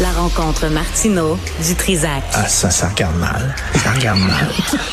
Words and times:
La 0.00 0.12
rencontre 0.12 0.68
Martino 0.68 1.38
du 1.66 1.74
Trizac. 1.74 2.22
Ah, 2.32 2.48
ça, 2.48 2.70
ça 2.70 2.88
regarde 2.88 3.16
mal. 3.18 3.54
Ça 3.84 3.92
regarde 3.92 4.20
mal. 4.20 4.48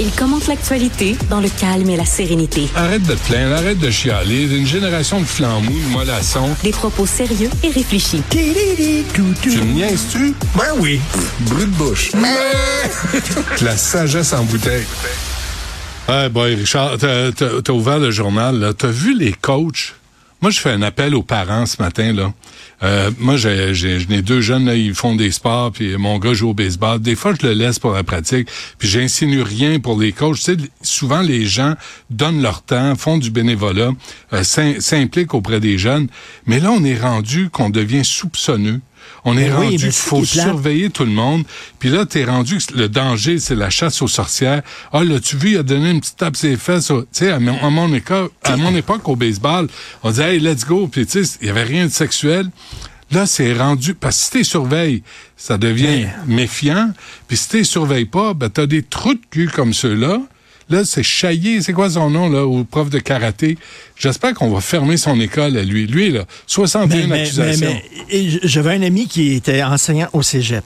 Il 0.00 0.10
commente 0.12 0.46
l'actualité 0.46 1.16
dans 1.30 1.40
le 1.40 1.48
calme 1.48 1.88
et 1.88 1.96
la 1.96 2.04
sérénité. 2.04 2.68
Arrête 2.76 3.02
de 3.04 3.14
te 3.14 3.26
plaindre, 3.26 3.56
arrête 3.56 3.78
de 3.78 3.90
chialer. 3.90 4.54
Une 4.54 4.66
génération 4.66 5.20
de 5.20 5.24
flambous, 5.24 5.72
de 5.72 5.88
mollassons. 5.90 6.54
Des 6.62 6.70
propos 6.70 7.06
sérieux 7.06 7.48
et 7.64 7.70
réfléchis. 7.70 8.22
Tu 8.30 8.38
me 8.42 9.72
niaises-tu? 9.72 10.34
Ben 10.54 10.74
oui. 10.78 11.00
Brut 11.40 11.70
de 11.70 11.76
bouche. 11.76 12.12
La 13.62 13.76
sagesse 13.76 14.34
en 14.34 14.44
bouteille. 14.44 14.86
Ah, 16.06 16.28
boy, 16.28 16.56
Richard, 16.56 16.98
t'as 16.98 17.72
ouvert 17.72 17.98
le 17.98 18.10
journal, 18.10 18.58
là. 18.60 18.74
T'as 18.74 18.88
vu 18.88 19.18
les 19.18 19.32
coachs? 19.32 19.94
Moi, 20.40 20.52
je 20.52 20.60
fais 20.60 20.70
un 20.70 20.82
appel 20.82 21.16
aux 21.16 21.22
parents 21.24 21.66
ce 21.66 21.82
matin, 21.82 22.12
là. 22.12 22.32
Euh, 22.84 23.10
moi, 23.18 23.36
j'ai, 23.36 23.74
j'ai, 23.74 23.98
deux 24.22 24.40
jeunes, 24.40 24.66
là, 24.66 24.76
ils 24.76 24.94
font 24.94 25.16
des 25.16 25.32
sports, 25.32 25.72
puis 25.72 25.96
mon 25.96 26.18
gars 26.18 26.32
joue 26.32 26.50
au 26.50 26.54
baseball. 26.54 27.00
Des 27.00 27.16
fois, 27.16 27.34
je 27.40 27.44
le 27.44 27.54
laisse 27.54 27.80
pour 27.80 27.90
la 27.90 28.04
pratique, 28.04 28.48
puis 28.78 28.86
j'insinue 28.88 29.42
rien 29.42 29.80
pour 29.80 29.98
les 29.98 30.12
coachs. 30.12 30.36
Tu 30.36 30.42
sais, 30.42 30.56
souvent, 30.80 31.22
les 31.22 31.44
gens 31.44 31.74
donnent 32.10 32.40
leur 32.40 32.62
temps, 32.62 32.94
font 32.94 33.18
du 33.18 33.32
bénévolat, 33.32 33.90
euh, 34.32 34.44
s'im- 34.44 34.78
s'impliquent 34.80 35.34
auprès 35.34 35.58
des 35.58 35.76
jeunes. 35.76 36.06
Mais 36.46 36.60
là, 36.60 36.70
on 36.70 36.84
est 36.84 36.98
rendu 36.98 37.50
qu'on 37.50 37.70
devient 37.70 38.04
soupçonneux. 38.04 38.80
On 39.24 39.36
est 39.36 39.48
Ben 39.48 39.54
rendu 39.56 39.76
qu'il 39.76 39.92
faut 39.92 40.16
surveiller 40.44 40.90
tout 40.90 41.04
le 41.04 41.10
monde. 41.10 41.44
Puis 41.78 41.88
là, 41.88 42.06
t'es 42.06 42.24
rendu 42.24 42.58
que 42.58 42.74
le 42.74 42.88
danger, 42.88 43.38
c'est 43.38 43.54
la 43.54 43.70
chasse 43.70 44.00
aux 44.02 44.08
sorcières. 44.08 44.62
Ah, 44.92 45.04
l'as-tu 45.04 45.36
vu, 45.36 45.50
il 45.52 45.58
a 45.58 45.62
donné 45.62 45.90
une 45.90 46.00
petite 46.00 46.16
tape 46.16 46.36
sur 46.36 46.48
les 46.48 46.56
fesses. 46.56 46.86
Tu 46.86 46.94
sais, 47.12 47.30
à, 47.30 47.38
mon- 47.40 47.58
à 47.62 47.70
mon 47.70 47.92
époque, 47.94 48.32
à 48.44 48.56
mon 48.56 48.74
époque, 48.76 49.08
au 49.08 49.16
baseball, 49.16 49.68
on 50.02 50.10
disait, 50.10 50.34
hey, 50.36 50.40
let's 50.40 50.64
go. 50.64 50.88
Puis 50.88 51.06
tu 51.06 51.24
sais, 51.24 51.38
il 51.40 51.46
y 51.48 51.50
avait 51.50 51.64
rien 51.64 51.86
de 51.86 51.92
sexuel. 51.92 52.50
Là, 53.10 53.24
c'est 53.26 53.54
rendu, 53.54 53.94
parce 53.94 54.18
que 54.18 54.24
si 54.24 54.30
t'es 54.32 54.44
surveilles, 54.44 55.02
ça 55.36 55.56
devient 55.56 56.06
méfiant. 56.26 56.90
Puis 57.26 57.36
si 57.38 57.48
t'es 57.48 57.64
surveilles 57.64 58.04
pas, 58.04 58.34
ben 58.34 58.50
t'as 58.50 58.66
des 58.66 58.82
trous 58.82 59.14
de 59.14 59.20
cul 59.30 59.48
comme 59.48 59.72
ceux-là. 59.72 60.20
Là, 60.70 60.84
c'est 60.84 61.02
Chaillé, 61.02 61.62
c'est 61.62 61.72
quoi 61.72 61.88
son 61.90 62.10
nom, 62.10 62.28
là, 62.28 62.44
au 62.44 62.64
prof 62.64 62.90
de 62.90 62.98
karaté? 62.98 63.56
J'espère 63.96 64.34
qu'on 64.34 64.50
va 64.50 64.60
fermer 64.60 64.96
son 64.96 65.18
école 65.20 65.56
à 65.56 65.62
lui. 65.62 65.86
Lui, 65.86 66.10
là, 66.10 66.24
61 66.46 67.10
accusations. 67.10 67.80
et 68.10 68.28
j'avais 68.42 68.74
un 68.74 68.82
ami 68.82 69.06
qui 69.08 69.32
était 69.32 69.62
enseignant 69.62 70.08
au 70.12 70.22
cégep. 70.22 70.64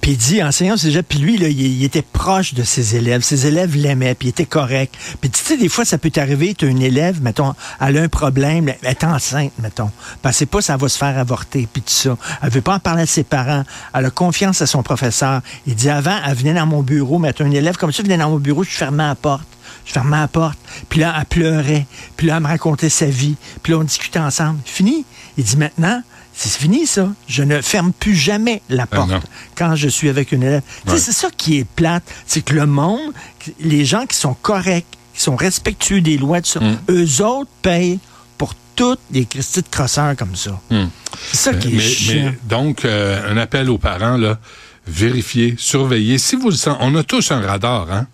Puis 0.00 0.12
il 0.12 0.16
dit, 0.16 0.42
enseignant 0.42 0.74
au 0.74 0.76
cégep, 0.76 1.06
puis 1.08 1.18
lui, 1.18 1.36
il, 1.36 1.84
était 1.84 2.02
proche 2.02 2.54
de 2.54 2.62
ses 2.62 2.96
élèves. 2.96 3.22
Ses 3.22 3.46
élèves 3.46 3.74
l'aimaient, 3.74 4.14
puis 4.14 4.28
il 4.28 4.30
était 4.30 4.46
correct. 4.46 4.94
Puis 5.20 5.30
tu 5.30 5.40
sais, 5.42 5.56
des 5.56 5.68
fois, 5.68 5.84
ça 5.84 5.98
peut 5.98 6.10
t'arriver, 6.10 6.54
tu 6.54 6.66
as 6.66 6.68
une 6.68 6.82
élève, 6.82 7.22
mettons, 7.22 7.54
elle 7.80 7.98
a 7.98 8.02
un 8.02 8.08
problème, 8.08 8.68
elle 8.82 8.90
est 8.90 9.04
enceinte, 9.04 9.52
mettons. 9.60 9.90
Sait 10.30 10.46
pas 10.46 10.60
elle 10.68 10.76
va 10.76 10.88
se 10.88 10.98
faire 10.98 11.18
avorter, 11.18 11.66
puis 11.72 11.82
tout 11.82 11.90
ça. 11.92 12.16
Elle 12.42 12.50
veut 12.50 12.60
pas 12.60 12.74
en 12.74 12.78
parler 12.78 13.02
à 13.02 13.06
ses 13.06 13.24
parents. 13.24 13.64
Elle 13.94 14.04
a 14.04 14.10
confiance 14.10 14.62
à 14.62 14.66
son 14.66 14.82
professeur. 14.82 15.40
Il 15.66 15.74
dit, 15.74 15.88
avant, 15.88 16.16
elle 16.24 16.34
venait 16.34 16.54
dans 16.54 16.66
mon 16.66 16.82
bureau, 16.82 17.18
mettons, 17.18 17.46
une 17.46 17.54
élève 17.54 17.76
comme 17.76 17.92
ça 17.92 18.02
venait 18.02 18.18
dans 18.18 18.30
mon 18.30 18.38
bureau, 18.38 18.62
je 18.62 18.70
fermais 18.70 19.06
la 19.06 19.14
porte. 19.14 19.46
Je 19.84 19.92
fermais 19.92 20.18
la 20.18 20.28
porte. 20.28 20.58
Puis 20.88 21.00
là, 21.00 21.14
elle 21.18 21.24
pleurait. 21.24 21.86
Puis 22.16 22.26
là, 22.26 22.36
elle 22.36 22.42
me 22.42 22.48
racontait 22.48 22.90
sa 22.90 23.06
vie. 23.06 23.36
Puis 23.62 23.72
là, 23.72 23.78
on 23.78 23.84
discutait 23.84 24.18
ensemble. 24.18 24.60
Fini. 24.64 25.04
Il 25.38 25.44
dit 25.44 25.56
maintenant, 25.56 26.02
c'est 26.40 26.60
fini 26.60 26.86
ça. 26.86 27.08
Je 27.26 27.42
ne 27.42 27.60
ferme 27.60 27.92
plus 27.92 28.14
jamais 28.14 28.62
la 28.68 28.86
porte 28.86 29.10
non. 29.10 29.20
quand 29.56 29.74
je 29.74 29.88
suis 29.88 30.08
avec 30.08 30.30
une 30.32 30.42
élève. 30.44 30.62
Ouais. 30.86 30.96
C'est 30.98 31.12
ça 31.12 31.28
qui 31.36 31.58
est 31.58 31.64
plate. 31.64 32.04
C'est 32.26 32.42
que 32.42 32.54
le 32.54 32.64
monde, 32.66 33.12
les 33.60 33.84
gens 33.84 34.06
qui 34.06 34.16
sont 34.16 34.34
corrects, 34.34 34.86
qui 35.14 35.22
sont 35.22 35.34
respectueux 35.36 36.00
des 36.00 36.16
lois, 36.16 36.40
tout 36.40 36.50
ça, 36.50 36.60
Mm. 36.60 36.76
eux 36.90 37.22
autres 37.24 37.50
payent 37.62 37.98
pour 38.38 38.54
toutes 38.76 39.00
les 39.10 39.24
Christy 39.24 39.62
de 39.62 39.68
crosseurs 39.68 40.14
comme 40.16 40.36
ça. 40.36 40.60
Mm. 40.70 40.84
C'est 41.32 41.36
ça 41.36 41.54
qui 41.54 41.68
est 41.68 41.72
mais, 41.72 41.80
chiant. 41.80 42.24
mais 42.26 42.38
donc, 42.48 42.84
euh, 42.84 43.32
un 43.32 43.36
appel 43.36 43.68
aux 43.68 43.78
parents, 43.78 44.16
là, 44.16 44.38
vérifier, 44.86 45.56
surveiller. 45.58 46.18
Si 46.18 46.36
vous 46.36 46.50
le 46.50 46.54
sentez, 46.56 46.78
on 46.82 46.94
a 46.94 47.02
tous 47.02 47.30
un 47.32 47.40
radar, 47.40 47.90
hein? 47.90 48.06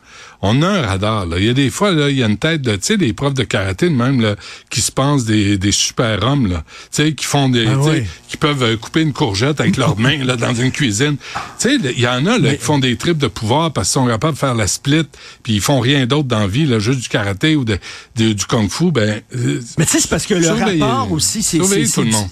On 0.47 0.61
a 0.61 0.69
un 0.69 0.83
radar, 0.83 1.25
là. 1.25 1.39
Il 1.39 1.47
y 1.47 1.49
a 1.49 1.55
des 1.55 1.71
fois, 1.71 1.91
là, 1.93 2.11
il 2.11 2.19
y 2.19 2.23
a 2.23 2.27
une 2.27 2.37
tête 2.37 2.61
de, 2.61 2.73
tu 2.77 2.81
sais, 2.83 2.97
des 2.99 3.15
profs 3.15 3.33
de 3.33 3.45
karaté, 3.45 3.89
même, 3.89 4.21
là, 4.21 4.37
qui 4.69 4.83
se 4.83 4.93
pensent 4.93 5.25
des, 5.25 5.57
des 5.57 5.73
super-hommes, 5.73 6.49
là. 6.49 6.65
Tu 6.93 7.03
sais, 7.03 7.13
qui 7.15 7.25
font 7.25 7.49
des, 7.49 7.67
Ah 7.67 7.79
oui. 7.79 8.03
qui 8.29 8.37
peuvent 8.37 8.63
euh, 8.63 8.77
couper 8.77 9.01
une 9.01 9.15
courgette 9.15 9.59
avec 9.61 9.79
leurs 9.79 9.99
mains, 9.99 10.23
là, 10.23 10.37
dans 10.37 10.53
une 10.55 10.71
cuisine. 10.71 11.17
Tu 11.59 11.71
sais, 11.71 11.77
il 11.97 12.01
y 12.01 12.07
en 12.07 12.27
a, 12.27 12.37
là, 12.39 12.55
qui 12.57 12.63
font 12.63 12.79
des 12.79 12.97
tripes 12.97 13.17
de 13.17 13.27
pouvoir 13.29 13.73
parce 13.73 13.89
qu'ils 13.89 13.95
sont 14.03 14.07
capables 14.07 14.35
de 14.35 14.39
faire 14.39 14.55
la 14.55 14.67
split, 14.67 15.05
puis 15.43 15.55
ils 15.55 15.61
font 15.63 15.81
rien 15.81 16.05
d'autre 16.05 16.29
dans 16.29 16.41
la 16.41 16.47
vie, 16.47 16.67
là, 16.67 16.79
juste 16.79 17.01
du 17.01 17.09
karaté 17.09 17.57
ou 17.57 17.65
de, 17.65 17.79
de- 18.17 18.33
du 18.35 18.45
kung-fu, 18.45 18.91
ben, 18.93 19.23
euh, 19.35 19.61
Mais 19.79 19.87
tu 19.87 19.93
sais, 19.93 20.01
c'est 20.01 20.11
parce 20.11 20.27
que 20.27 20.35
le 20.35 20.49
rapport 20.51 21.11
aussi, 21.13 21.43
c'est 21.43 21.59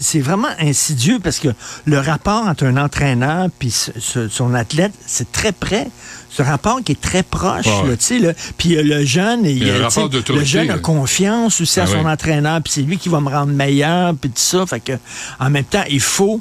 c'est- 0.00 0.21
vraiment 0.21 0.49
insidieux 0.59 1.19
parce 1.19 1.39
que 1.39 1.49
le 1.87 1.99
rapport 1.99 2.47
entre 2.47 2.65
un 2.67 2.77
entraîneur 2.77 3.49
puis 3.59 3.73
son 4.31 4.55
athlète, 4.55 4.93
c'est 5.06 5.33
très 5.33 5.53
près. 5.53 5.89
Ce 6.34 6.43
rapport 6.43 6.82
qui 6.82 6.93
est 6.93 7.00
très 7.00 7.22
proche, 7.22 7.66
Ouais. 7.66 7.97
tu 7.98 8.04
sais, 8.04 8.19
là. 8.19 8.32
Puis 8.56 8.76
euh, 8.76 8.82
le 8.82 9.04
jeune, 9.04 9.44
il, 9.44 9.69
euh, 9.69 9.88
le 10.31 10.44
jeune 10.44 10.70
a 10.70 10.78
confiance 10.78 11.60
aussi 11.60 11.78
à 11.78 11.82
Ah 11.82 11.87
son 11.87 12.04
oui. 12.04 12.10
entraîneur, 12.10 12.62
puis 12.62 12.72
c'est 12.72 12.82
lui 12.82 12.97
qui 12.97 13.10
va 13.10 13.20
me 13.20 13.28
rendre 13.28 13.53
meilleur, 13.53 14.15
puis 14.15 14.31
tout 14.31 14.37
ça. 14.38 14.65
Fait 14.66 14.81
que, 14.81 14.93
en 15.38 15.50
même 15.50 15.65
temps, 15.65 15.84
il 15.91 16.00
faut, 16.00 16.41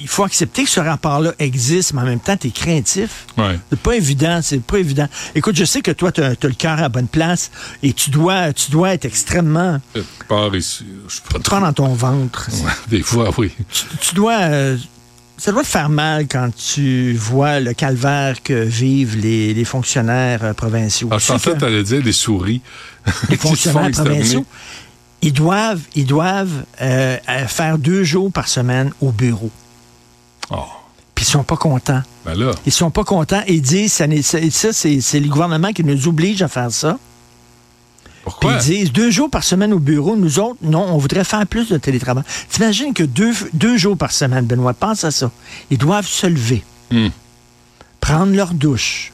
il 0.00 0.08
faut 0.08 0.24
accepter 0.24 0.64
que 0.64 0.70
ce 0.70 0.80
rapport-là 0.80 1.32
existe, 1.38 1.92
mais 1.92 2.00
en 2.00 2.04
même 2.06 2.20
temps, 2.20 2.36
tu 2.36 2.46
es 2.48 2.50
craintif. 2.50 3.26
ouais. 3.36 3.58
C'est 3.68 3.78
pas 3.80 3.94
évident, 3.96 4.40
c'est 4.42 4.62
pas 4.62 4.78
évident. 4.78 5.06
Écoute, 5.34 5.56
je 5.56 5.64
sais 5.66 5.82
que 5.82 5.90
toi, 5.90 6.10
tu 6.10 6.22
as, 6.22 6.30
le 6.42 6.54
cœur 6.54 6.78
à 6.78 6.82
la 6.82 6.88
bonne 6.88 7.08
place 7.08 7.50
et 7.82 7.92
tu 7.92 8.08
dois, 8.08 8.52
tu 8.54 8.70
dois 8.70 8.94
être 8.94 9.04
extrêmement 9.04 9.80
Je 9.94 10.00
pars 10.28 10.54
ici, 10.56 10.86
je 11.08 11.12
suis 11.12 11.22
pas 11.30 11.40
trop 11.40 11.60
dans 11.60 11.72
ton 11.74 11.88
ventre. 11.92 12.48
Ouais, 12.64 12.70
Des 12.88 13.02
fois, 13.02 13.30
oui. 13.36 13.52
Tu, 13.70 13.84
tu 14.00 14.14
dois. 14.14 14.38
euh, 14.40 14.76
ça 15.38 15.52
doit 15.52 15.62
te 15.62 15.68
faire 15.68 15.88
mal 15.88 16.26
quand 16.28 16.50
tu 16.54 17.12
vois 17.14 17.60
le 17.60 17.72
calvaire 17.72 18.42
que 18.42 18.52
vivent 18.52 19.16
les, 19.16 19.54
les 19.54 19.64
fonctionnaires 19.64 20.44
euh, 20.44 20.52
provinciaux. 20.52 21.08
Ah, 21.12 21.16
Tu 21.16 21.22
je 21.22 21.26
sais 21.26 21.32
pensais 21.34 21.50
que 21.56 21.82
dire 21.82 22.02
des 22.02 22.12
souris. 22.12 22.60
les 23.30 23.36
fonctionnaires 23.38 23.90
provinciaux, 23.92 24.44
ils 25.22 25.32
doivent, 25.32 25.80
ils 25.94 26.06
doivent 26.06 26.64
euh, 26.80 27.16
faire 27.46 27.78
deux 27.78 28.04
jours 28.04 28.30
par 28.32 28.48
semaine 28.48 28.90
au 29.00 29.12
bureau. 29.12 29.50
Oh, 30.50 30.64
Puis 31.14 31.24
ils 31.24 31.28
sont 31.28 31.44
pas 31.44 31.56
contents. 31.56 32.02
ben 32.24 32.34
là. 32.34 32.50
Ils 32.66 32.72
sont 32.72 32.90
pas 32.90 33.04
contents 33.04 33.42
et 33.46 33.60
disent, 33.60 33.92
ça, 33.92 34.06
ça, 34.50 34.72
c'est 34.72 35.20
le 35.20 35.28
gouvernement 35.28 35.72
qui 35.72 35.84
nous 35.84 36.08
oblige 36.08 36.42
à 36.42 36.48
faire 36.48 36.70
ça. 36.72 36.98
Puis 38.40 38.48
ils 38.50 38.58
disent 38.58 38.92
deux 38.92 39.10
jours 39.10 39.30
par 39.30 39.44
semaine 39.44 39.72
au 39.72 39.78
bureau, 39.78 40.16
nous 40.16 40.38
autres, 40.38 40.58
non, 40.62 40.82
on 40.92 40.98
voudrait 40.98 41.24
faire 41.24 41.46
plus 41.46 41.68
de 41.68 41.78
télétravail. 41.78 42.24
T'imagines 42.50 42.92
que 42.94 43.02
deux, 43.04 43.32
deux 43.54 43.76
jours 43.76 43.96
par 43.96 44.12
semaine, 44.12 44.44
Benoît, 44.46 44.74
pense 44.74 45.04
à 45.04 45.10
ça. 45.10 45.30
Ils 45.70 45.78
doivent 45.78 46.06
se 46.06 46.26
lever, 46.26 46.64
Hmm. 46.90 47.08
prendre 48.00 48.34
leur 48.34 48.54
douche, 48.54 49.12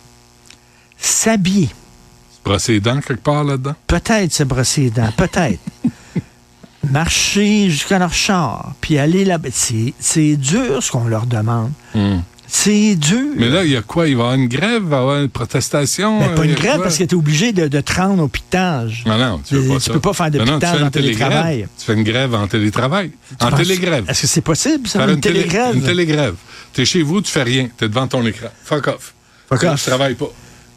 s'habiller, 0.98 1.68
Se 1.68 2.44
brosser 2.44 2.72
les 2.74 2.80
dents 2.80 3.00
quelque 3.00 3.22
part 3.22 3.44
là-dedans? 3.44 3.74
peut-être 3.86 4.32
se 4.32 4.42
brosser 4.44 4.82
les 4.82 4.90
dents, 4.90 5.10
peut-être. 5.16 5.60
Marcher 6.90 7.70
jusqu'à 7.70 7.98
leur 7.98 8.12
char, 8.12 8.72
puis 8.80 8.98
aller 8.98 9.24
là-bas. 9.24 9.48
C'est 9.52 9.94
c'est 9.98 10.36
dur 10.36 10.82
ce 10.82 10.90
qu'on 10.92 11.04
leur 11.06 11.24
demande. 11.26 11.72
Hmm. 11.94 12.18
C'est 12.46 12.94
dur. 12.94 13.32
Mais 13.36 13.48
là, 13.48 13.64
il 13.64 13.70
y 13.72 13.76
a 13.76 13.82
quoi? 13.82 14.06
Il 14.06 14.16
va 14.16 14.22
y 14.22 14.24
avoir 14.26 14.34
une 14.38 14.48
grève? 14.48 14.82
Il 14.84 14.88
va 14.88 14.96
y 14.96 15.00
avoir 15.00 15.20
une 15.20 15.28
protestation? 15.28 16.20
Ben, 16.20 16.34
pas 16.34 16.42
euh, 16.42 16.44
une 16.44 16.54
grève 16.54 16.80
parce 16.82 16.98
que 16.98 17.04
tu 17.04 17.14
es 17.14 17.18
obligé 17.18 17.52
de, 17.52 17.68
de 17.68 17.80
te 17.80 17.94
rendre 17.94 18.22
au 18.22 18.28
pitage. 18.28 19.02
Non, 19.06 19.16
non, 19.18 19.40
tu 19.46 19.54
veux 19.54 19.62
Tu 19.62 19.68
pas 19.68 19.74
tu 19.76 19.80
ça. 19.80 19.92
peux 19.92 20.00
pas 20.00 20.12
faire 20.12 20.30
de 20.30 20.38
Non, 20.38 20.44
tu 20.44 20.52
pitage 20.54 20.82
en 20.82 20.84
une 20.86 20.90
télétravail. 20.90 21.66
Tu 21.78 21.84
fais 21.84 21.94
une 21.94 22.04
grève 22.04 22.34
en 22.34 22.46
télétravail. 22.46 23.10
Tu 23.38 23.44
En 23.46 23.50
télégrève. 23.50 24.04
Est-ce 24.08 24.22
que 24.22 24.26
c'est 24.28 24.40
possible, 24.40 24.86
ça, 24.88 25.00
Faire 25.00 25.08
une, 25.08 25.20
télé- 25.20 25.40
télégrève? 25.40 25.74
Une 25.76 25.82
télégrève. 25.82 26.34
T'es 26.72 26.84
chez 26.84 27.02
vous, 27.02 27.20
tu 27.22 27.30
fais 27.30 27.42
rien. 27.42 27.68
T'es 27.76 27.88
devant 27.88 28.06
ton 28.06 28.24
écran. 28.26 28.48
Fuck 28.64 28.88
off. 28.88 29.14
Fuck 29.48 29.62
off. 29.64 29.82
Tu 29.82 29.88
travailles 29.90 30.14
pas. 30.14 30.30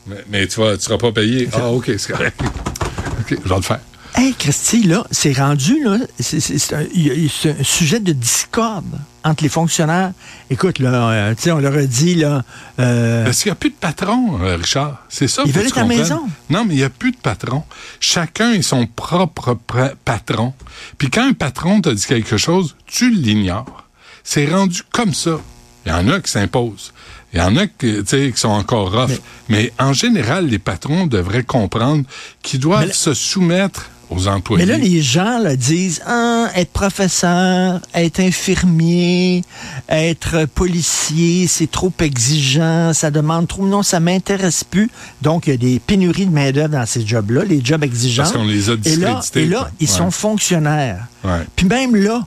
Mais, 0.08 0.24
mais 0.32 0.48
tu 0.48 0.60
vas, 0.62 0.78
tu 0.78 0.84
seras 0.84 0.98
pas 0.98 1.12
payé. 1.12 1.50
Ah, 1.54 1.70
OK, 1.70 1.92
c'est 1.98 2.12
correct. 2.12 2.40
OK, 3.20 3.38
je 3.44 3.50
vais 3.50 3.56
le 3.56 3.62
faire. 3.62 3.80
Hey, 4.16 4.34
Christy, 4.34 4.84
là, 4.84 5.06
c'est 5.12 5.34
rendu, 5.34 5.84
là, 5.84 5.98
c'est- 6.20 6.74
un, 6.74 6.80
un 6.80 7.64
sujet 7.64 8.00
de 8.00 8.14
discorde 8.14 8.86
entre 9.28 9.44
les 9.44 9.50
fonctionnaires. 9.50 10.12
Écoute, 10.50 10.80
là, 10.80 11.10
euh, 11.10 11.36
on 11.48 11.60
leur 11.60 11.74
a 11.76 11.84
dit, 11.84 12.16
là, 12.16 12.44
euh, 12.80 13.26
Parce 13.26 13.44
qu'il 13.44 13.50
n'y 13.50 13.54
a 13.54 13.56
plus 13.56 13.70
de 13.70 13.76
patron, 13.76 14.40
euh, 14.42 14.56
Richard. 14.56 15.04
C'est 15.10 15.28
ça. 15.28 15.44
Ils 15.46 15.52
veulent 15.52 15.68
être 15.68 15.78
à 15.78 15.84
maison. 15.84 16.22
Non, 16.50 16.64
mais 16.66 16.76
il 16.76 16.78
n'y 16.78 16.84
a 16.84 16.90
plus 16.90 17.12
de 17.12 17.18
patron. 17.18 17.64
Chacun 18.00 18.54
est 18.54 18.62
son 18.62 18.88
propre 18.88 19.58
patron. 20.06 20.54
Puis 20.98 21.10
quand 21.10 21.28
un 21.28 21.34
patron 21.34 21.82
te 21.82 21.90
dit 21.90 22.06
quelque 22.06 22.38
chose, 22.38 22.76
tu 22.86 23.12
l'ignores. 23.12 23.84
C'est 24.24 24.48
rendu 24.48 24.82
comme 24.92 25.14
ça. 25.14 25.40
Il 25.86 25.92
y 25.92 25.96
en 25.96 26.08
a 26.10 26.20
qui 26.20 26.32
s'imposent. 26.32 26.94
Il 27.34 27.40
y 27.40 27.42
en 27.42 27.56
a 27.58 27.68
qui, 27.68 28.04
qui 28.04 28.32
sont 28.36 28.50
encore 28.50 28.92
rough. 28.92 29.12
Mais, 29.50 29.74
en 29.80 29.94
général, 29.94 30.48
les 30.48 30.60
patrons 30.60 31.08
devraient 31.08 31.44
comprendre 31.44 32.04
qu'ils 32.42 32.60
doivent 32.60 32.88
là- 32.88 32.94
se 32.94 33.14
soumettre 33.14 33.90
aux 34.10 34.28
employés. 34.28 34.66
mais 34.66 34.72
là, 34.72 34.78
les 34.78 35.02
gens 35.02 35.38
là, 35.40 35.56
disent 35.56 36.02
ah, 36.06 36.48
être 36.56 36.72
professeur, 36.72 37.82
être 37.94 38.20
infirmier, 38.20 39.44
être 39.90 40.46
policier, 40.46 41.48
c'est 41.48 41.70
trop 41.70 41.92
exigeant, 42.00 42.94
ça 42.94 43.12
demande 43.12 43.48
trop. 43.48 43.66
Non, 43.66 43.84
ça 43.84 44.00
m'intéresse 44.00 44.64
plus. 44.64 44.90
Donc, 45.22 45.48
il 45.48 45.50
y 45.52 45.54
a 45.54 45.58
des 45.58 45.80
pénuries 45.80 46.26
de 46.26 46.32
main-d'œuvre 46.32 46.70
dans 46.70 46.86
ces 46.86 47.06
jobs-là, 47.06 47.44
les 47.44 47.62
jobs 47.64 47.84
exigeants. 47.84 48.24
Parce 48.24 48.36
qu'on 48.36 48.46
les 48.46 48.70
a 48.70 48.74
Et 48.86 48.96
là, 48.96 49.22
et 49.36 49.46
là 49.46 49.72
ils 49.80 49.88
Ouais. 49.90 49.94
sont 49.94 50.12
fonctionnaires. 50.12 51.06
Ouais. 51.24 51.42
Puis 51.56 51.66
même 51.66 51.96
là, 51.96 52.26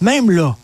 même 0.00 0.30
là, 0.30 0.56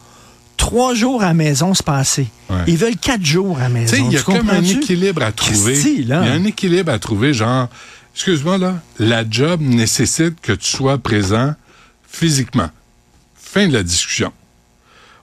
trois 0.56 0.94
jours 0.94 1.22
à 1.22 1.26
la 1.26 1.34
maison 1.34 1.74
se 1.74 1.82
passer. 1.82 2.28
Ouais. 2.48 2.56
Ils 2.68 2.76
veulent 2.76 2.96
quatre 2.96 3.24
jours 3.24 3.58
à 3.58 3.62
la 3.62 3.68
maison. 3.68 3.96
Il 3.98 4.12
y 4.12 4.16
a 4.16 4.22
comme 4.22 4.50
un 4.50 4.62
équilibre 4.62 5.22
à 5.22 5.32
trouver. 5.32 5.80
Il 5.80 6.06
y 6.08 6.12
a 6.12 6.20
un 6.20 6.44
équilibre 6.44 6.92
à 6.92 6.98
trouver, 6.98 7.34
genre, 7.34 7.68
excuse-moi, 8.14 8.58
là, 8.58 8.80
la 8.98 9.28
job 9.28 9.60
nécessite 9.60 10.40
que 10.40 10.52
tu 10.52 10.68
sois 10.68 10.98
présent 10.98 11.54
physiquement. 12.08 12.70
Fin 13.34 13.68
de 13.68 13.72
la 13.72 13.82
discussion. 13.82 14.32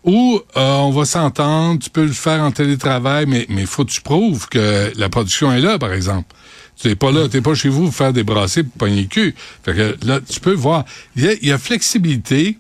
Ou 0.04 0.40
euh, 0.56 0.76
on 0.78 0.92
va 0.92 1.06
s'entendre, 1.06 1.80
tu 1.82 1.90
peux 1.90 2.06
le 2.06 2.12
faire 2.14 2.42
en 2.42 2.52
télétravail, 2.52 3.26
mais 3.28 3.46
il 3.50 3.68
faut 3.68 3.84
que 3.86 3.92
tu 3.92 4.02
prouves 4.02 4.48
que 4.48 4.92
la 4.96 5.10
production 5.10 5.52
est 5.52 5.60
là, 5.62 5.78
par 5.78 5.92
exemple. 5.94 6.34
Tu 6.82 6.88
n'es 6.88 6.96
pas 6.96 7.12
là, 7.12 7.28
tu 7.28 7.36
n'es 7.36 7.42
pas 7.42 7.54
chez 7.56 7.68
vous 7.68 7.86
pour 7.86 7.94
faire 7.96 8.14
des 8.14 8.24
brassées 8.24 8.64
pour 8.64 8.72
pogner 8.78 9.02
le 9.02 9.08
cul. 9.08 9.36
Fait 9.66 9.74
que 9.76 9.98
là, 10.06 10.20
tu 10.22 10.40
peux 10.40 10.54
voir. 10.54 10.86
Il 11.18 11.26
y 11.26 11.28
a, 11.28 11.34
il 11.34 11.48
y 11.48 11.52
a 11.52 11.58
flexibilité. 11.58 12.58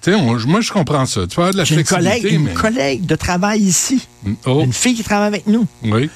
Tu 0.00 0.10
sais, 0.12 0.14
on- 0.16 0.38
moi, 0.46 0.60
je 0.62 0.72
comprends 0.72 1.04
ça. 1.04 1.26
Tu 1.26 1.36
peux 1.36 1.42
avoir 1.42 1.52
de 1.52 1.58
la 1.58 1.64
J'ai 1.64 1.74
une 1.74 1.84
flexibilité, 1.84 2.20
collègue, 2.22 2.34
une 2.40 2.44
mais... 2.44 2.54
collègue 2.54 3.06
de 3.06 3.16
travail 3.16 3.60
ici. 3.60 4.06
Oh, 4.46 4.62
Une 4.64 4.72
fille 4.72 4.94
qui 4.94 5.04
travaille 5.04 5.28
avec 5.28 5.46
nous. 5.46 5.66
oui. 5.84 6.08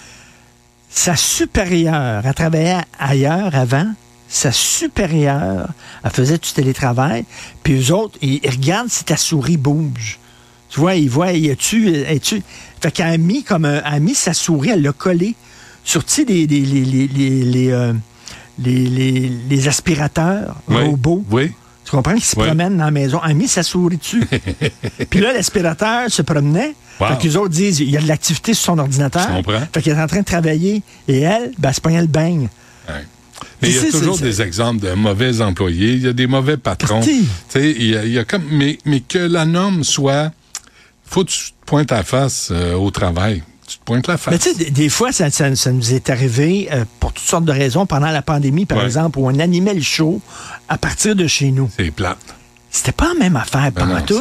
Sa 0.94 1.17
supérieure, 1.17 2.23
elle 2.25 2.35
travaillait 2.35 2.81
ailleurs 2.99 3.55
avant. 3.55 3.87
Sa 4.29 4.53
supérieure, 4.53 5.69
elle 6.05 6.11
faisait 6.11 6.39
du 6.39 6.53
télétravail. 6.53 7.25
Puis 7.62 7.75
eux 7.89 7.94
autres, 7.94 8.19
ils, 8.23 8.41
ils 8.43 8.50
regardent 8.50 8.91
si 8.91 9.05
ta 9.05 9.17
souris 9.17 9.56
bouge. 9.56 10.19
Tu 10.71 10.81
vois, 10.81 10.94
ils 10.94 11.09
voient, 11.11 11.33
y 11.33 11.50
a-tu, 11.50 11.94
es-tu. 11.94 12.43
Fait 12.81 12.91
qu'elle 12.91 13.06
a 13.12 13.17
mis 13.19 13.43
comme 13.44 13.65
un, 13.67 13.83
elle 13.85 13.94
a 13.94 13.99
mis 14.00 14.15
sa 14.15 14.33
souris, 14.33 14.71
elle 14.71 14.83
l'a 14.83 14.93
collée 14.93 15.35
sur, 15.85 16.05
tu 16.05 16.12
sais, 16.12 16.25
les, 16.25 16.47
les, 16.47 16.61
les, 16.61 16.85
les, 16.85 17.09
les, 17.09 17.44
les, 17.44 17.71
euh, 17.73 17.93
les- 18.59 19.69
aspirateurs 19.69 20.56
Oui. 20.69 20.83
robots. 20.83 21.25
Oui. 21.31 21.53
Tu 21.85 21.91
comprends? 21.91 22.15
Qui 22.15 22.21
se 22.25 22.37
Oui. 22.39 22.47
promènent 22.47 22.77
dans 22.79 22.85
la 22.87 22.91
maison. 22.91 23.21
Elle 23.25 23.33
a 23.33 23.35
mis 23.35 23.49
sa 23.49 23.62
souris 23.62 23.97
dessus. 23.99 24.25
Puis 25.11 25.21
là, 25.21 25.33
l'aspirateur 25.33 26.11
se 26.11 26.23
promenait. 26.23 26.75
Wow. 27.00 27.09
Fait 27.09 27.19
qu'eux 27.29 27.37
autres 27.37 27.49
disent, 27.55 27.81
il 27.81 27.91
y 27.91 27.97
a 27.97 28.00
de 28.00 28.06
l'activité 28.09 28.55
sur 28.55 28.65
son 28.67 28.79
ordinateur. 28.79 29.27
Je 29.29 29.35
comprends. 29.37 29.67
Fait 29.73 29.83
qu'elle 29.83 29.97
est 29.99 30.03
en 30.03 30.06
train 30.06 30.21
de 30.21 30.25
travailler. 30.25 30.83
Et 31.09 31.21
elle, 31.21 31.50
ben, 31.59 31.69
elle 31.71 31.75
se 31.75 31.81
pognait 31.81 32.00
le 32.00 32.06
baigne. 32.06 32.49
Ouais. 32.89 32.94
Mais 33.61 33.71
il 33.71 33.75
y 33.77 33.79
a 33.79 33.91
toujours 33.91 34.17
c'est- 34.17 34.25
des 34.25 34.43
exemples 34.43 34.81
de 34.85 34.93
mauvais 34.93 35.41
employés, 35.41 35.94
il 35.94 36.03
y 36.03 36.09
a 36.09 36.12
des 36.12 36.27
mauvais 36.27 36.56
patrons. 36.56 37.00
Il 37.55 37.85
y 37.87 37.97
a, 37.97 38.05
il 38.05 38.12
y 38.12 38.19
a 38.19 38.25
comme, 38.25 38.44
mais, 38.50 38.79
mais 38.85 39.00
que 39.00 39.19
la 39.19 39.44
norme 39.44 39.83
soit, 39.85 40.31
faut 41.05 41.25
que 41.25 41.31
tu 41.31 41.39
te 41.50 41.67
pointes 41.67 41.91
la 41.91 42.03
face 42.05 42.49
euh, 42.53 42.75
au 42.75 42.91
travail. 42.91 43.43
Tu 43.67 43.79
te 43.79 43.85
pointes 43.85 44.06
la 44.06 44.17
face. 44.17 44.33
Mais 44.33 44.39
tu 44.39 44.50
sais, 44.50 44.65
des, 44.65 44.71
des 44.71 44.89
fois, 44.89 45.12
ça, 45.12 45.31
ça- 45.31 45.55
ça 45.56 45.73
nous 45.73 45.93
est 45.94 46.11
arrivé 46.11 46.69
euh, 46.73 46.85
pour 47.00 47.12
toutes 47.12 47.25
sortes 47.27 47.44
de 47.44 47.53
raisons. 47.53 47.87
Pendant 47.87 48.11
la 48.11 48.23
pandémie, 48.23 48.67
par 48.67 48.79
Ouais. 48.79 48.85
exemple, 48.85 49.19
où 49.19 49.27
on 49.27 49.39
animait 49.39 49.75
le 49.75 49.81
show 49.83 50.21
à 50.69 50.77
partir 50.79 51.17
de 51.17 51.27
chez 51.27 51.50
nous. 51.50 51.71
C'est 51.77 51.91
plate. 51.91 52.19
C'était 52.74 52.92
pas 52.92 53.08
la 53.08 53.14
même 53.20 53.36
affaire, 53.36 53.70
Ben 53.70 53.84
non, 53.84 54.00
tout. 54.00 54.19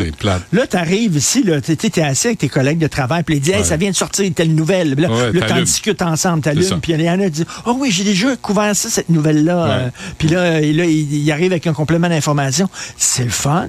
Là, 0.51 0.67
t'arrives 0.67 1.15
ici, 1.15 1.41
là, 1.41 1.61
t'es, 1.61 1.77
t'es 1.77 2.01
assis 2.01 2.27
avec 2.27 2.39
tes 2.39 2.49
collègues 2.49 2.79
de 2.79 2.87
travail, 2.87 3.23
puis 3.23 3.37
ils 3.37 3.39
disent, 3.39 3.53
hey, 3.53 3.63
ça 3.63 3.77
vient 3.77 3.89
de 3.91 3.95
sortir 3.95 4.29
telle 4.35 4.53
nouvelle. 4.53 4.93
Là, 4.95 5.09
Ouais, 5.09 5.31
là 5.31 5.45
t'en 5.47 5.61
discutes 5.61 6.01
ensemble, 6.01 6.41
t'allumes, 6.43 6.81
puis 6.81 6.91
il 6.91 7.01
y 7.01 7.09
en 7.09 7.19
a 7.21 7.23
qui 7.25 7.31
disent, 7.31 7.45
oh 7.65 7.77
oui, 7.79 7.91
j'ai 7.91 8.03
déjà 8.03 8.35
couvert 8.35 8.75
ça, 8.75 8.89
cette 8.89 9.07
nouvelle-là. 9.09 9.63
Ouais. 9.65 9.71
Euh, 9.85 9.89
puis 10.17 10.27
là, 10.27 10.59
et 10.61 10.73
là, 10.73 10.83
il, 10.83 11.13
il 11.13 11.31
arrive 11.31 11.53
avec 11.53 11.65
un 11.65 11.71
complément 11.73 12.09
d'information. 12.09 12.67
C'est 12.97 13.23
le 13.23 13.29
fun. 13.29 13.67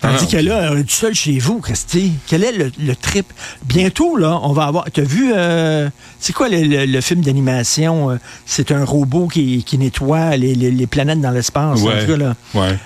Tandis 0.00 0.16
Ah 0.18 0.22
non, 0.22 0.26
que 0.28 0.36
là, 0.44 0.70
on 0.72 0.76
est 0.76 0.82
tout 0.82 0.90
seul 0.90 1.14
chez 1.14 1.38
vous, 1.38 1.60
Christy. 1.60 2.12
Quel 2.26 2.42
est 2.42 2.52
le, 2.52 2.72
le 2.80 2.96
trip? 2.96 3.32
Bientôt, 3.64 4.16
là, 4.16 4.40
on 4.42 4.52
va 4.52 4.64
avoir. 4.64 4.84
T'as 4.92 5.02
vu, 5.02 5.32
euh, 5.34 5.88
c'est 6.18 6.32
quoi 6.32 6.48
le, 6.48 6.62
le- 6.62 6.84
le 6.84 7.00
film 7.00 7.20
d'animation? 7.22 8.10
euh, 8.10 8.16
C'est 8.44 8.72
un 8.72 8.84
robot 8.84 9.28
qui, 9.28 9.62
qui 9.62 9.78
nettoie 9.78 10.36
les, 10.36 10.54
les- 10.56 10.72
les 10.72 10.86
planètes 10.88 11.20
dans 11.20 11.30
l'espace. 11.30 11.80
en 11.80 11.84
Ouais. 11.86 12.04
tout 12.04 12.10
cas, 12.10 12.16
là. 12.18 12.34
Ouais. 12.54 12.76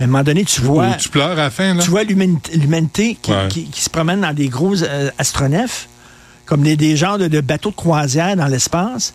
À 0.00 0.04
un 0.04 0.06
moment 0.06 0.22
donné, 0.22 0.44
tu 0.44 0.60
vois, 0.60 0.88
Ou 0.90 0.94
tu 0.98 1.08
pleures 1.08 1.30
à 1.32 1.34
la 1.34 1.50
fin, 1.50 1.74
là? 1.74 1.82
tu 1.82 1.90
vois 1.90 2.04
l'humanité 2.04 3.16
qui, 3.20 3.30
Ouais. 3.32 3.48
qui- 3.48 3.64
qui 3.64 3.80
se 3.82 3.90
promène 3.90 4.20
dans 4.20 4.32
des 4.32 4.48
gros 4.48 4.80
euh, 4.82 5.10
astronefs, 5.18 5.88
comme 6.46 6.62
des, 6.62 6.76
des 6.76 6.96
genres 6.96 7.18
de, 7.18 7.28
de 7.28 7.40
bateaux 7.40 7.70
de 7.70 7.74
croisière 7.76 8.36
dans 8.36 8.46
l'espace. 8.46 9.14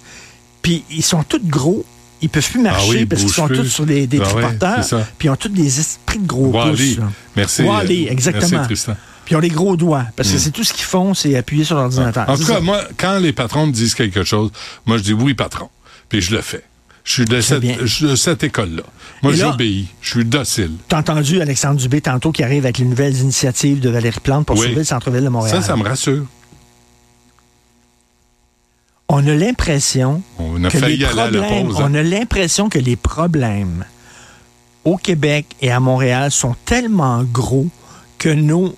Puis 0.61 0.83
ils 0.91 1.03
sont 1.03 1.23
tous 1.23 1.41
gros. 1.43 1.85
Ils 2.21 2.29
peuvent 2.29 2.49
plus 2.49 2.61
marcher 2.61 2.85
Ah 2.85 2.89
oui, 2.91 2.97
ils 3.01 3.07
parce 3.07 3.21
qu'ils 3.21 3.31
sont 3.33 3.47
plus. 3.47 3.57
tous 3.57 3.65
sur 3.69 3.85
des, 3.85 4.07
des 4.07 4.17
Ah 4.19 4.23
ouais, 4.35 4.41
triporteurs. 4.43 5.05
Puis 5.17 5.27
ils 5.27 5.31
ont 5.31 5.35
tous 5.35 5.49
des 5.49 5.79
esprits 5.79 6.19
de 6.19 6.27
gros 6.27 6.47
Wall-E. 6.47 6.71
pouces. 6.71 6.97
Merci. 7.35 7.63
Wall-E, 7.63 7.91
euh, 7.91 8.11
exactement. 8.11 8.47
Merci, 8.51 8.65
Tristan. 8.67 8.95
Puis 9.25 9.33
ils 9.33 9.37
ont 9.37 9.41
des 9.41 9.49
gros 9.49 9.75
doigts. 9.77 10.05
Parce 10.15 10.31
que 10.31 10.37
c'est 10.37 10.51
tout 10.51 10.63
ce 10.63 10.73
qu'ils 10.73 10.83
font, 10.85 11.13
c'est 11.13 11.35
appuyer 11.37 11.63
sur 11.65 11.75
l'ordinateur. 11.77 12.29
En 12.29 12.35
C'est 12.35 12.41
tout 12.43 12.47
cas, 12.49 12.55
ça. 12.55 12.59
moi, 12.61 12.81
quand 12.97 13.19
les 13.19 13.31
patrons 13.33 13.67
me 13.67 13.71
disent 13.71 13.95
quelque 13.95 14.23
chose, 14.23 14.51
moi, 14.85 14.97
je 14.97 15.03
dis 15.03 15.13
oui, 15.13 15.33
patron. 15.33 15.69
Puis 16.09 16.21
je 16.21 16.33
le 16.35 16.41
fais. 16.41 16.63
Je 17.03 17.11
suis 17.11 17.25
de 17.25 18.15
cette, 18.15 18.43
école-là. 18.43 18.83
Moi, 19.21 19.33
j'obéis. 19.33 19.87
Je 20.01 20.09
suis 20.11 20.25
docile. 20.25 20.71
T'as 20.87 20.99
entendu 20.99 21.41
Alexandre 21.41 21.79
Dubé 21.79 21.99
tantôt 22.01 22.31
qui 22.31 22.43
arrive 22.43 22.63
avec 22.63 22.77
les 22.77 22.85
nouvelles 22.85 23.17
initiatives 23.17 23.79
de 23.81 23.89
Valérie 23.89 24.19
Plante 24.21 24.45
pour 24.45 24.55
Oui. 24.57 24.63
sauver 24.63 24.75
le 24.75 24.83
centre-ville 24.85 25.23
de 25.23 25.29
Montréal. 25.29 25.61
Ça, 25.61 25.67
ça 25.67 25.75
me 25.75 25.83
rassure. 25.83 26.25
On 29.09 29.27
a 29.27 29.33
l'impression 29.35 30.21
On 30.39 30.63
a 30.63 30.69
que 30.69 30.77
les 30.77 31.03
à 31.03 31.13
la 31.13 31.23
problèmes, 31.27 31.67
pause. 31.67 31.75
hein. 31.81 31.87
on 31.89 31.93
a 31.93 32.01
l'impression 32.03 32.69
que 32.69 32.79
les 32.79 32.95
problèmes 32.95 33.85
au 34.85 34.97
Québec 34.97 35.45
et 35.61 35.71
à 35.71 35.79
Montréal 35.79 36.31
sont 36.31 36.55
tellement 36.65 37.23
gros 37.23 37.67
que 38.17 38.29
nos 38.29 38.75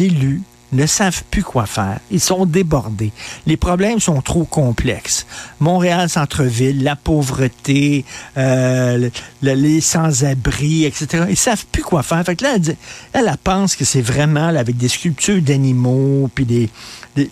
élus 0.00 0.42
ne 0.72 0.84
savent 0.86 1.22
plus 1.30 1.42
quoi 1.42 1.66
faire. 1.66 2.00
Ils 2.10 2.20
sont 2.20 2.44
débordés. 2.46 3.12
Les 3.46 3.56
problèmes 3.56 4.00
sont 4.00 4.20
trop 4.20 4.44
complexes. 4.44 5.26
Montréal, 5.60 6.08
centre-ville, 6.08 6.82
la 6.82 6.96
pauvreté, 6.96 8.04
euh, 8.36 8.96
le- 8.98 9.10
le- 9.42 9.54
les 9.54 9.80
sans-abri, 9.80 10.84
etc. 10.84 11.24
Ils 11.28 11.36
savent 11.36 11.64
plus 11.70 11.82
quoi 11.82 12.02
faire. 12.02 12.24
Fait 12.24 12.36
que 12.36 12.44
là, 12.44 12.56
elle, 12.56 12.76
elle 13.12 13.36
pense 13.44 13.76
que 13.76 13.84
c'est 13.84 14.02
vraiment 14.02 14.50
là, 14.50 14.60
avec 14.60 14.76
des 14.76 14.88
sculptures 14.88 15.40
d'animaux, 15.40 16.28
puis 16.34 16.44
des... 16.44 16.68
Mais 17.16 17.28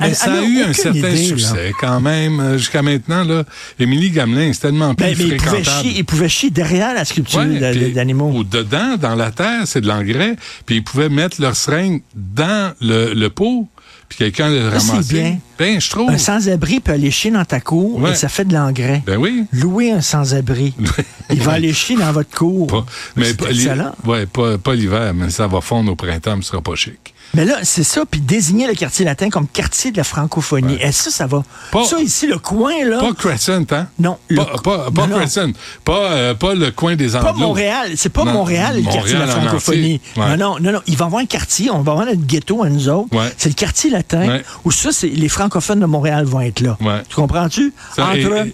elle- 0.00 0.14
ça 0.16 0.26
elle 0.32 0.38
a 0.38 0.44
eu 0.44 0.62
un 0.62 0.72
certain 0.72 0.98
idée, 0.98 1.10
là. 1.10 1.16
succès 1.16 1.72
quand 1.80 2.00
même. 2.00 2.40
euh, 2.40 2.58
Jusqu'à 2.58 2.82
maintenant, 2.82 3.24
là, 3.24 3.44
Émilie 3.78 4.10
Gamelin, 4.10 4.50
c'est 4.52 4.60
tellement 4.60 4.94
plus 4.94 5.06
Ben, 5.06 5.14
mais 5.18 5.24
ils 5.24 5.36
pouvaient, 5.36 5.62
fréquentable. 5.62 6.28
chier, 6.28 6.50
derrière 6.50 6.94
la 6.94 7.04
sculpture 7.04 7.38
Ouais, 7.40 7.90
d'animaux. 7.92 8.32
Ou 8.34 8.44
dedans, 8.44 8.96
dans 9.00 9.14
la 9.14 9.30
terre, 9.30 9.62
c'est 9.66 9.80
de 9.80 9.86
l'engrais. 9.88 10.36
Puis 10.66 10.76
ils 10.76 10.84
pouvaient 10.84 11.08
mettre 11.08 11.40
leur 11.40 11.54
seringue 11.56 12.02
dans 12.14 12.72
le, 12.80 13.14
le 13.14 13.30
pot, 13.30 13.68
puis 14.08 14.18
quelqu'un 14.18 14.48
le 14.50 14.70
c'est 14.78 14.90
ramassait. 14.90 15.14
bien. 15.14 15.38
Ben, 15.58 15.80
je 15.80 15.90
trouve. 15.90 16.10
Un 16.10 16.18
sans-abri 16.18 16.80
peut 16.80 16.92
aller 16.92 17.10
chier 17.10 17.30
dans 17.30 17.44
ta 17.44 17.60
cour 17.60 18.00
Ouais. 18.00 18.12
et 18.12 18.14
ça 18.14 18.28
fait 18.28 18.44
de 18.44 18.54
l'engrais. 18.54 19.02
Ben 19.06 19.18
oui. 19.18 19.44
Louer 19.52 19.92
un 19.92 20.00
sans-abri. 20.00 20.72
Il 21.30 21.42
va 21.42 21.52
aller 21.52 21.72
chier 21.74 21.96
dans 21.96 22.10
votre 22.12 22.30
cour. 22.36 22.66
Pas, 22.68 22.86
mais 23.16 23.34
pas, 23.34 23.50
excellent. 23.50 23.92
ouais, 24.06 24.26
pas, 24.26 24.56
pas 24.58 24.74
l'hiver, 24.74 25.12
mais 25.14 25.30
ça 25.30 25.46
va 25.46 25.60
fondre 25.60 25.92
au 25.92 25.96
printemps, 25.96 26.36
mais 26.36 26.42
ce 26.42 26.48
sera 26.50 26.62
pas 26.62 26.74
chic. 26.74 27.14
Mais 27.34 27.44
là, 27.44 27.56
c'est 27.62 27.84
ça, 27.84 28.02
puis 28.10 28.20
désigner 28.20 28.66
le 28.66 28.74
quartier 28.74 29.04
latin 29.04 29.28
comme 29.28 29.46
quartier 29.46 29.90
de 29.90 29.96
la 29.98 30.04
francophonie. 30.04 30.74
Ouais. 30.76 30.88
Et 30.88 30.92
ça, 30.92 31.10
ça 31.10 31.26
va? 31.26 31.42
Pas- 31.70 31.84
ça, 31.84 31.98
ici, 32.00 32.26
le 32.26 32.38
coin, 32.38 32.84
là. 32.84 32.98
Pas 33.00 33.12
Crescent, 33.12 33.64
hein? 33.70 33.86
Non, 33.98 34.16
le- 34.28 34.36
Pas, 34.36 34.56
pas, 34.64 34.90
pas 34.90 35.06
non. 35.06 35.18
Crescent. 35.18 35.50
Pas, 35.84 36.10
euh, 36.12 36.34
pas 36.34 36.54
le 36.54 36.70
coin 36.70 36.96
des 36.96 37.10
Pas 37.10 37.20
Anglos. 37.30 37.34
Montréal, 37.40 37.92
c'est 37.96 38.08
pas 38.08 38.24
Non, 38.24 38.32
Montréal 38.32 38.76
le 38.76 38.82
quartier 38.90 39.14
de 39.14 39.18
la 39.18 39.26
francophonie. 39.26 40.00
Ouais. 40.16 40.36
Non, 40.36 40.54
non, 40.54 40.56
non, 40.60 40.72
non. 40.72 40.80
Il 40.86 40.96
va 40.96 41.04
y 41.04 41.06
avoir 41.06 41.22
un 41.22 41.26
quartier, 41.26 41.70
on 41.70 41.82
va 41.82 41.92
avoir 41.92 42.06
notre 42.06 42.26
ghetto 42.26 42.62
à 42.62 42.70
nous 42.70 42.88
autres. 42.88 43.14
Ouais. 43.14 43.32
C'est 43.36 43.50
le 43.50 43.54
quartier 43.54 43.90
latin 43.90 44.38
où 44.64 44.70
ça, 44.70 44.90
c'est 44.92 45.08
les 45.08 45.28
francophones 45.28 45.80
de 45.80 45.86
Montréal 45.86 46.24
vont 46.24 46.40
être 46.40 46.60
là. 46.60 46.76
Tu 47.08 47.14
comprends-tu? 47.14 47.72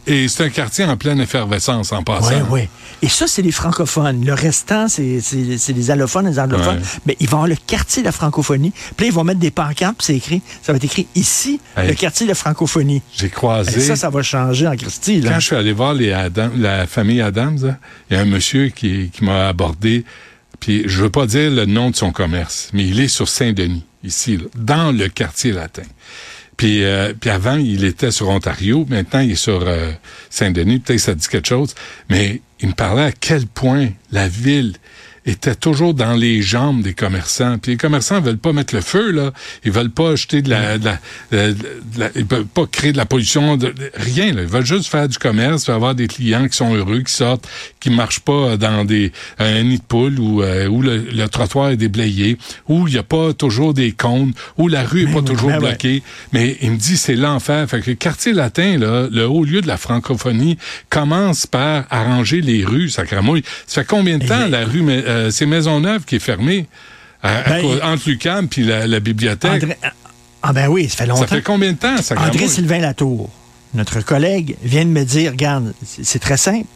Et- 0.06 0.24
et 0.24 0.28
c'est 0.28 0.44
un 0.44 0.50
quartier 0.50 0.84
en 0.84 0.96
pleine 0.96 1.20
effervescence 1.20 1.92
en 1.92 2.02
passant. 2.02 2.28
Oui, 2.50 2.60
oui. 2.62 2.68
Et 3.02 3.08
ça, 3.08 3.26
c'est 3.26 3.42
les 3.42 3.52
francophones. 3.52 4.24
Le 4.24 4.34
restant, 4.34 4.88
c'est 4.88 5.20
les 5.32 5.90
allophones, 5.90 6.26
les 6.26 6.38
anglophones. 6.38 6.80
Mais 7.06 7.16
ils 7.20 7.28
vont 7.28 7.36
avoir 7.38 7.48
le 7.48 7.56
quartier 7.56 8.02
de 8.02 8.06
la 8.06 8.12
francophonie. 8.12 8.63
Puis 8.72 9.06
là, 9.06 9.06
ils 9.06 9.12
vont 9.12 9.24
mettre 9.24 9.40
des 9.40 9.50
pancartes, 9.50 9.96
puis 9.98 10.06
c'est 10.06 10.16
écrit, 10.16 10.42
ça 10.62 10.72
va 10.72 10.76
être 10.76 10.84
écrit 10.84 11.06
ici, 11.14 11.60
Hey. 11.76 11.88
le 11.88 11.94
quartier 11.94 12.26
de 12.26 12.30
la 12.30 12.34
francophonie. 12.34 13.02
J'ai 13.16 13.26
Et 13.26 13.30
croisé. 13.30 13.80
ça, 13.80 13.96
ça 13.96 14.10
va 14.10 14.22
changer 14.22 14.66
en 14.66 14.76
Christie. 14.76 15.20
Là. 15.20 15.30
Quand 15.32 15.40
je 15.40 15.46
suis 15.46 15.56
allé 15.56 15.72
voir 15.72 15.94
les 15.94 16.12
Adam- 16.12 16.50
la 16.56 16.86
famille 16.86 17.20
Adams, 17.20 17.58
là, 17.62 17.78
il 18.10 18.16
y 18.16 18.18
a 18.18 18.22
un 18.22 18.26
monsieur 18.26 18.68
qui, 18.68 19.10
qui 19.12 19.24
m'a 19.24 19.48
abordé, 19.48 20.04
puis 20.60 20.82
je 20.86 21.02
veux 21.02 21.10
pas 21.10 21.26
dire 21.26 21.50
le 21.50 21.66
nom 21.66 21.90
de 21.90 21.96
son 21.96 22.12
commerce, 22.12 22.70
mais 22.72 22.86
il 22.86 23.00
est 23.00 23.08
sur 23.08 23.28
Saint-Denis, 23.28 23.84
ici, 24.02 24.36
là, 24.36 24.44
dans 24.56 24.92
le 24.92 25.08
quartier 25.08 25.52
latin. 25.52 25.82
Puis, 26.56 26.84
euh, 26.84 27.12
puis 27.18 27.30
avant, 27.30 27.56
il 27.56 27.82
était 27.84 28.12
sur 28.12 28.28
Ontario, 28.28 28.86
maintenant 28.88 29.18
il 29.20 29.32
est 29.32 29.34
sur 29.34 29.62
euh, 29.66 29.90
Saint-Denis, 30.30 30.78
peut-être 30.78 31.00
ça 31.00 31.14
dit 31.14 31.26
quelque 31.26 31.48
chose, 31.48 31.74
mais 32.08 32.40
il 32.60 32.68
me 32.68 32.74
parlait 32.74 33.02
à 33.02 33.12
quel 33.12 33.46
point 33.48 33.88
la 34.12 34.28
ville 34.28 34.74
était 35.26 35.54
toujours 35.54 35.94
dans 35.94 36.12
les 36.14 36.42
jambes 36.42 36.82
des 36.82 36.92
commerçants. 36.92 37.58
Puis 37.58 37.72
les 37.72 37.76
commerçants 37.78 38.20
veulent 38.20 38.36
pas 38.38 38.52
mettre 38.52 38.74
le 38.74 38.80
feu, 38.82 39.10
là. 39.10 39.32
Ils 39.64 39.72
veulent 39.72 39.90
pas 39.90 40.16
jeter 40.16 40.42
de 40.42 40.50
la... 40.50 40.78
De 40.78 40.84
la, 40.84 41.52
de- 41.52 41.56
la- 41.96 42.10
ils 42.14 42.26
veulent 42.26 42.44
pas 42.46 42.66
créer 42.66 42.92
de 42.92 42.96
la 42.98 43.06
pollution, 43.06 43.56
de, 43.56 43.72
rien, 43.94 44.32
là. 44.34 44.42
Ils 44.42 44.48
veulent 44.48 44.66
juste 44.66 44.88
faire 44.90 45.08
du 45.08 45.16
commerce, 45.18 45.68
avoir 45.68 45.94
des 45.94 46.08
clients 46.08 46.46
qui 46.48 46.56
sont 46.56 46.74
heureux, 46.74 47.00
qui 47.00 47.12
sortent, 47.12 47.48
qui 47.80 47.90
marchent 47.90 48.20
pas 48.20 48.56
dans 48.56 48.84
des 48.84 49.12
un 49.38 49.62
nid 49.62 49.78
de 49.78 49.82
poule 49.82 50.18
où, 50.18 50.42
euh, 50.42 50.66
où 50.66 50.82
le, 50.82 50.98
le 50.98 51.28
trottoir 51.28 51.70
est 51.70 51.76
déblayé, 51.76 52.36
où 52.68 52.86
il 52.88 52.94
y 52.94 52.98
a 52.98 53.02
pas 53.02 53.32
toujours 53.32 53.72
des 53.72 53.92
cônes, 53.92 54.32
où 54.58 54.68
la 54.68 54.84
rue 54.84 55.02
est 55.04 55.12
pas 55.12 55.20
oui, 55.20 55.24
toujours 55.24 55.50
ouais. 55.52 55.58
bloquée. 55.58 56.02
Mais 56.32 56.56
il 56.60 56.72
me 56.72 56.76
dit, 56.76 56.96
c'est 56.96 57.16
l'enfer. 57.16 57.68
Fait 57.68 57.80
que 57.80 57.90
le 57.90 57.96
quartier 57.96 58.32
latin, 58.32 58.76
là, 58.78 59.08
le 59.10 59.26
haut 59.26 59.44
lieu 59.44 59.60
de 59.62 59.66
la 59.68 59.76
francophonie, 59.78 60.58
commence 60.90 61.46
par 61.46 61.84
arranger 61.90 62.40
les 62.40 62.64
rues, 62.64 62.90
sacramouille. 62.90 63.42
Ça 63.66 63.82
fait 63.82 63.86
combien 63.88 64.18
de 64.18 64.26
temps 64.26 64.46
Et- 64.46 64.50
la 64.50 64.64
rue, 64.64 64.82
mais, 64.82 65.02
euh, 65.06 65.13
c'est 65.30 65.46
Maisonneuve 65.46 66.04
qui 66.04 66.16
est 66.16 66.20
fermée? 66.20 66.66
À- 67.22 67.38
à 67.38 67.42
Ben, 67.48 67.62
cause- 67.62 67.78
il- 67.82 67.86
entre 67.86 68.08
l'UQAM 68.08 68.48
puis 68.48 68.64
la, 68.64 68.86
la 68.86 69.00
bibliothèque. 69.00 69.62
André- 69.64 69.78
ah 70.42 70.52
ben 70.52 70.68
oui, 70.68 70.88
ça 70.88 70.96
fait 70.98 71.06
longtemps. 71.06 71.20
ça 71.22 71.26
fait 71.26 71.42
combien 71.42 71.72
de 71.72 71.78
temps, 71.78 71.96
ça? 72.02 72.14
André 72.20 72.48
Sylvain 72.48 72.78
Latour, 72.80 73.30
notre 73.72 74.00
collègue, 74.00 74.56
vient 74.62 74.84
de 74.84 74.90
me 74.90 75.04
dire, 75.04 75.30
regarde, 75.32 75.72
c'est 75.84 76.18
très 76.18 76.36
simple. 76.36 76.66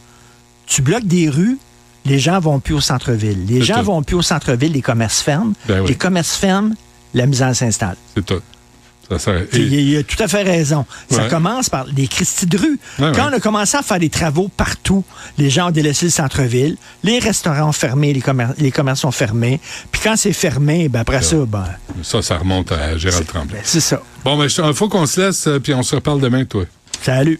Tu 0.65 0.81
bloques 0.81 1.05
des 1.05 1.29
rues, 1.29 1.57
les 2.05 2.17
gens 2.19 2.39
vont 2.39 2.59
plus 2.59 2.73
au 2.73 2.81
centre-ville. 2.81 3.45
Les 3.47 3.61
gens 3.61 3.79
tout. 3.79 3.85
vont 3.85 4.01
plus 4.03 4.15
au 4.15 4.21
centre-ville, 4.21 4.71
les 4.71 4.81
commerces 4.81 5.21
ferment. 5.21 5.53
Ben 5.67 5.81
oui. 5.81 5.89
Les 5.89 5.95
commerces 5.95 6.35
ferment, 6.35 6.73
la 7.13 7.25
misère 7.27 7.55
s'installe. 7.55 7.95
C'est 8.15 8.25
tout. 8.25 8.41
Ça, 9.09 9.17
ça- 9.19 9.31
et- 9.53 9.57
Il, 9.57 9.97
a 9.97 10.03
tout 10.03 10.21
à 10.21 10.27
fait 10.27 10.43
raison. 10.43 10.85
Ça 11.09 11.27
commence 11.29 11.69
par 11.69 11.85
les 11.85 12.07
Christie 12.07 12.45
de 12.45 12.57
rue. 12.57 12.79
Ouais, 12.99 13.11
Quand 13.15 13.25
ouais. 13.25 13.29
on 13.31 13.37
a 13.37 13.39
commencé 13.39 13.75
à 13.77 13.81
faire 13.81 13.99
des 13.99 14.09
travaux 14.09 14.49
partout, 14.55 15.03
les 15.37 15.49
gens 15.49 15.67
ont 15.69 15.71
délaissé 15.71 16.05
le 16.05 16.11
centre-ville, 16.11 16.77
les 17.03 17.19
restaurants 17.19 17.69
ont 17.69 17.73
fermé, 17.73 18.13
les, 18.13 18.21
commer- 18.21 18.47
les 18.57 18.71
commerces 18.71 19.03
ont 19.05 19.11
fermé. 19.11 19.59
Puis 19.91 20.01
quand 20.03 20.15
c'est 20.15 20.33
fermé, 20.33 20.89
ben 20.89 20.99
après 21.01 21.21
ça, 21.21 21.37
ben, 21.47 21.65
ça, 22.03 22.21
ça 22.21 22.37
remonte 22.37 22.71
à 22.71 22.97
Gérald 22.97 23.25
Tremblay. 23.25 23.57
ben, 23.57 23.61
c'est 23.63 23.79
ça. 23.79 24.01
Bon, 24.23 24.37
ben, 24.37 24.45
il 24.47 24.73
faut 24.73 24.89
qu'on 24.89 25.05
se 25.05 25.19
laisse, 25.21 25.47
euh, 25.47 25.59
puis 25.59 25.73
on 25.73 25.81
se 25.83 25.95
reparle 25.95 26.19
demain, 26.21 26.45
toi. 26.45 26.65
Salut. 27.01 27.39